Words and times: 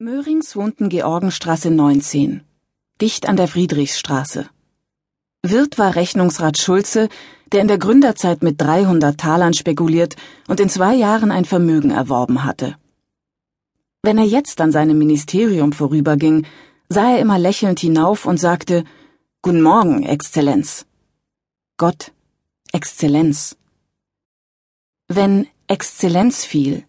Möhrings 0.00 0.54
wohnten 0.54 0.90
Georgenstraße 0.90 1.72
19, 1.72 2.42
dicht 3.00 3.28
an 3.28 3.36
der 3.36 3.48
Friedrichsstraße. 3.48 4.48
Wirt 5.42 5.76
war 5.76 5.96
Rechnungsrat 5.96 6.56
Schulze, 6.56 7.08
der 7.50 7.62
in 7.62 7.66
der 7.66 7.78
Gründerzeit 7.78 8.44
mit 8.44 8.60
300 8.60 9.18
Talern 9.18 9.54
spekuliert 9.54 10.14
und 10.46 10.60
in 10.60 10.68
zwei 10.68 10.94
Jahren 10.94 11.32
ein 11.32 11.44
Vermögen 11.44 11.90
erworben 11.90 12.44
hatte. 12.44 12.76
Wenn 14.00 14.18
er 14.18 14.24
jetzt 14.24 14.60
an 14.60 14.70
seinem 14.70 14.98
Ministerium 14.98 15.72
vorüberging, 15.72 16.46
sah 16.88 17.14
er 17.14 17.18
immer 17.18 17.40
lächelnd 17.40 17.80
hinauf 17.80 18.24
und 18.24 18.38
sagte 18.38 18.84
Guten 19.42 19.62
Morgen, 19.62 20.04
Exzellenz. 20.04 20.86
Gott, 21.76 22.12
Exzellenz. 22.72 23.56
Wenn 25.08 25.48
Exzellenz 25.66 26.44
fiel, 26.44 26.84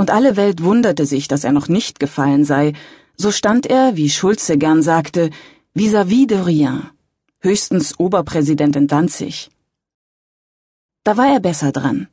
und 0.00 0.10
alle 0.10 0.34
Welt 0.36 0.64
wunderte 0.64 1.04
sich, 1.04 1.28
dass 1.28 1.44
er 1.44 1.52
noch 1.52 1.68
nicht 1.68 2.00
gefallen 2.00 2.42
sei, 2.46 2.72
so 3.16 3.30
stand 3.30 3.66
er, 3.66 3.96
wie 3.98 4.08
Schulze 4.08 4.56
gern 4.56 4.80
sagte, 4.80 5.28
vis-à-vis 5.74 6.26
de 6.26 6.40
rien, 6.40 6.88
höchstens 7.40 7.86
Oberpräsident 7.98 8.76
in 8.76 8.86
Danzig. 8.86 9.50
Da 11.04 11.18
war 11.18 11.26
er 11.26 11.40
besser 11.40 11.70
dran. 11.70 12.08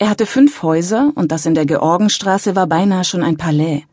Er 0.00 0.10
hatte 0.10 0.26
fünf 0.26 0.64
Häuser 0.64 1.12
und 1.14 1.30
das 1.30 1.46
in 1.46 1.54
der 1.54 1.64
Georgenstraße 1.64 2.56
war 2.56 2.66
beinahe 2.66 3.04
schon 3.04 3.22
ein 3.22 3.36
Palais. 3.36 3.84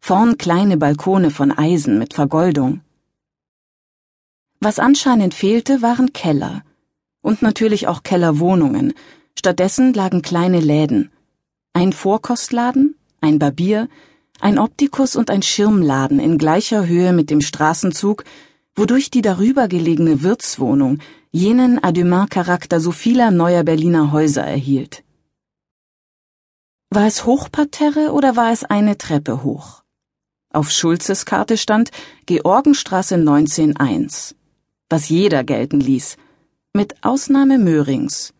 Vorn 0.00 0.38
kleine 0.38 0.78
Balkone 0.78 1.30
von 1.30 1.52
Eisen 1.52 1.98
mit 1.98 2.14
Vergoldung. 2.14 2.80
Was 4.60 4.78
anscheinend 4.78 5.34
fehlte, 5.34 5.82
waren 5.82 6.14
Keller. 6.14 6.62
Und 7.20 7.42
natürlich 7.42 7.86
auch 7.86 8.02
Kellerwohnungen. 8.02 8.94
Stattdessen 9.38 9.92
lagen 9.92 10.22
kleine 10.22 10.60
Läden 10.60 11.10
ein 11.72 11.92
Vorkostladen, 11.92 12.96
ein 13.20 13.38
Barbier, 13.38 13.88
ein 14.40 14.58
Optikus 14.58 15.16
und 15.16 15.30
ein 15.30 15.42
Schirmladen 15.42 16.18
in 16.18 16.38
gleicher 16.38 16.86
Höhe 16.86 17.12
mit 17.12 17.30
dem 17.30 17.40
Straßenzug, 17.40 18.24
wodurch 18.74 19.10
die 19.10 19.22
darüber 19.22 19.68
gelegene 19.68 20.22
Wirtswohnung 20.22 20.98
jenen 21.30 21.82
Adümin-Charakter 21.82 22.80
so 22.80 22.90
vieler 22.90 23.30
neuer 23.30 23.62
Berliner 23.62 24.12
Häuser 24.12 24.44
erhielt. 24.44 25.04
War 26.90 27.06
es 27.06 27.24
Hochparterre 27.24 28.12
oder 28.12 28.34
war 28.34 28.50
es 28.50 28.64
eine 28.64 28.98
Treppe 28.98 29.44
hoch? 29.44 29.84
Auf 30.52 30.72
Schulzes 30.72 31.24
Karte 31.24 31.56
stand 31.56 31.90
Georgenstraße 32.26 33.14
19.1, 33.14 34.34
was 34.88 35.08
jeder 35.08 35.44
gelten 35.44 35.78
ließ, 35.78 36.16
mit 36.72 37.04
Ausnahme 37.04 37.58
Möhrings, 37.58 38.34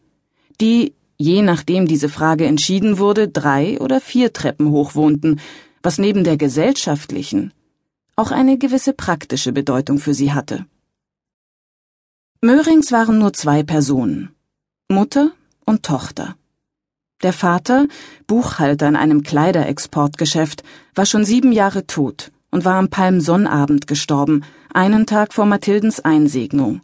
die 0.60 0.94
je 1.20 1.42
nachdem 1.42 1.86
diese 1.86 2.08
Frage 2.08 2.46
entschieden 2.46 2.98
wurde, 2.98 3.28
drei 3.28 3.78
oder 3.78 4.00
vier 4.00 4.32
Treppen 4.32 4.70
hoch 4.70 4.94
wohnten, 4.94 5.38
was 5.82 5.98
neben 5.98 6.24
der 6.24 6.38
gesellschaftlichen 6.38 7.52
auch 8.16 8.30
eine 8.30 8.56
gewisse 8.56 8.92
praktische 8.92 9.52
Bedeutung 9.52 9.98
für 9.98 10.14
sie 10.14 10.32
hatte. 10.32 10.66
Möhrings 12.40 12.90
waren 12.90 13.18
nur 13.18 13.32
zwei 13.34 13.62
Personen, 13.62 14.30
Mutter 14.88 15.32
und 15.66 15.82
Tochter. 15.82 16.36
Der 17.22 17.34
Vater, 17.34 17.86
Buchhalter 18.26 18.88
in 18.88 18.96
einem 18.96 19.22
Kleiderexportgeschäft, 19.22 20.62
war 20.94 21.04
schon 21.04 21.26
sieben 21.26 21.52
Jahre 21.52 21.86
tot 21.86 22.30
und 22.50 22.64
war 22.64 22.76
am 22.76 22.88
Palmsonnabend 22.88 23.86
gestorben, 23.86 24.42
einen 24.72 25.04
Tag 25.04 25.34
vor 25.34 25.44
Mathildens 25.44 26.00
Einsegnung. 26.00 26.80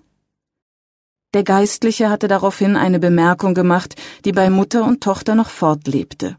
Der 1.35 1.45
Geistliche 1.45 2.09
hatte 2.09 2.29
daraufhin 2.29 2.77
eine 2.77 2.99
Bemerkung 2.99 3.55
gemacht, 3.55 3.95
die 4.25 4.33
bei 4.33 4.49
Mutter 4.51 4.85
und 4.85 5.03
Tochter 5.03 5.35
noch 5.35 5.51
fortlebte. 5.51 6.37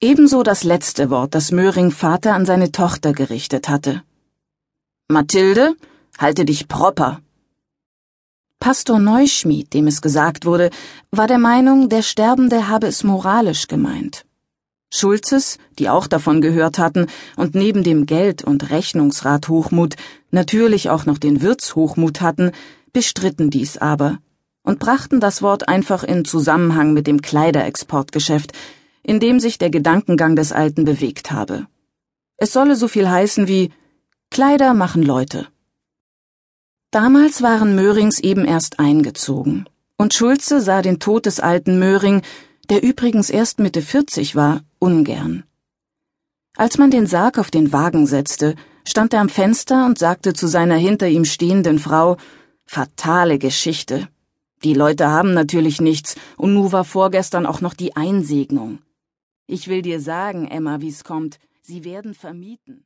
Ebenso 0.00 0.42
das 0.42 0.62
letzte 0.62 1.10
Wort, 1.10 1.34
das 1.34 1.52
Möhring 1.52 1.90
Vater 1.90 2.34
an 2.34 2.46
seine 2.46 2.70
Tochter 2.70 3.12
gerichtet 3.12 3.68
hatte. 3.68 4.02
Mathilde, 5.08 5.74
halte 6.18 6.44
dich 6.44 6.68
proper. 6.68 7.20
Pastor 8.58 8.98
Neuschmied, 8.98 9.72
dem 9.74 9.86
es 9.86 10.00
gesagt 10.02 10.44
wurde, 10.44 10.70
war 11.10 11.26
der 11.26 11.38
Meinung, 11.38 11.88
der 11.88 12.02
Sterbende 12.02 12.68
habe 12.68 12.86
es 12.86 13.04
moralisch 13.04 13.68
gemeint. 13.68 14.26
Schulzes, 14.92 15.58
die 15.78 15.88
auch 15.88 16.06
davon 16.06 16.40
gehört 16.40 16.78
hatten 16.78 17.06
und 17.36 17.54
neben 17.54 17.82
dem 17.82 18.06
Geld- 18.06 18.44
und 18.44 18.70
Rechnungsrat 18.70 19.48
Hochmut 19.48 19.96
natürlich 20.30 20.90
auch 20.90 21.06
noch 21.06 21.18
den 21.18 21.42
Wirtshochmut 21.42 22.20
hatten, 22.20 22.52
bestritten 22.96 23.50
dies 23.50 23.76
aber 23.76 24.20
und 24.62 24.78
brachten 24.78 25.20
das 25.20 25.42
Wort 25.42 25.68
einfach 25.68 26.02
in 26.02 26.24
Zusammenhang 26.24 26.94
mit 26.94 27.06
dem 27.06 27.20
Kleiderexportgeschäft, 27.20 28.52
in 29.02 29.20
dem 29.20 29.38
sich 29.38 29.58
der 29.58 29.68
Gedankengang 29.68 30.34
des 30.34 30.50
Alten 30.50 30.86
bewegt 30.86 31.30
habe. 31.30 31.66
Es 32.38 32.54
solle 32.54 32.74
so 32.74 32.88
viel 32.88 33.06
heißen 33.06 33.48
wie 33.48 33.70
Kleider 34.30 34.72
machen 34.72 35.02
Leute. 35.02 35.46
Damals 36.90 37.42
waren 37.42 37.74
Möhrings 37.74 38.18
eben 38.18 38.46
erst 38.46 38.80
eingezogen, 38.80 39.68
und 39.98 40.14
Schulze 40.14 40.62
sah 40.62 40.80
den 40.80 40.98
Tod 40.98 41.26
des 41.26 41.38
alten 41.38 41.78
Möhring, 41.78 42.22
der 42.70 42.82
übrigens 42.82 43.28
erst 43.28 43.60
Mitte 43.60 43.82
40 43.82 44.36
war, 44.36 44.62
ungern. 44.78 45.44
Als 46.56 46.78
man 46.78 46.90
den 46.90 47.06
Sarg 47.06 47.36
auf 47.36 47.50
den 47.50 47.74
Wagen 47.74 48.06
setzte, 48.06 48.54
stand 48.88 49.12
er 49.12 49.20
am 49.20 49.28
Fenster 49.28 49.84
und 49.84 49.98
sagte 49.98 50.32
zu 50.32 50.46
seiner 50.46 50.76
hinter 50.76 51.08
ihm 51.08 51.26
stehenden 51.26 51.78
Frau, 51.78 52.16
Fatale 52.66 53.38
Geschichte. 53.38 54.08
Die 54.64 54.74
Leute 54.74 55.08
haben 55.08 55.32
natürlich 55.34 55.80
nichts, 55.80 56.16
und 56.36 56.52
nu 56.52 56.72
war 56.72 56.84
vorgestern 56.84 57.46
auch 57.46 57.60
noch 57.60 57.74
die 57.74 57.94
Einsegnung. 57.96 58.80
Ich 59.46 59.68
will 59.68 59.82
dir 59.82 60.00
sagen, 60.00 60.48
Emma, 60.48 60.80
wie's 60.80 61.04
kommt, 61.04 61.38
sie 61.62 61.84
werden 61.84 62.14
vermieten. 62.14 62.84